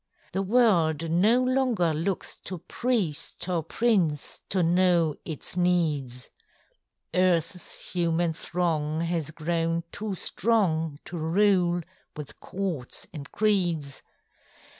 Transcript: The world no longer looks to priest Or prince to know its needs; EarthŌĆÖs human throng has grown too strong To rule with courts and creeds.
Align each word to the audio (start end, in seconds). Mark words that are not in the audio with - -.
The 0.31 0.41
world 0.41 1.11
no 1.11 1.43
longer 1.43 1.93
looks 1.93 2.39
to 2.45 2.57
priest 2.57 3.47
Or 3.47 3.61
prince 3.61 4.41
to 4.49 4.63
know 4.63 5.13
its 5.25 5.55
needs; 5.55 6.31
EarthŌĆÖs 7.13 7.91
human 7.91 8.33
throng 8.33 9.01
has 9.01 9.29
grown 9.29 9.83
too 9.91 10.15
strong 10.15 10.97
To 11.05 11.19
rule 11.19 11.81
with 12.17 12.39
courts 12.39 13.05
and 13.13 13.31
creeds. 13.31 14.01